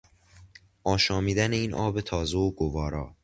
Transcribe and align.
آشامیدن 0.83 1.53
این 1.53 1.73
آب 1.73 2.01
تازه 2.01 2.37
و 2.37 2.51
گوارا 2.51 3.15